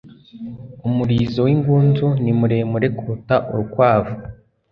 [0.87, 4.13] Umurizo w'ingunzu ni muremure kuruta urukwavu.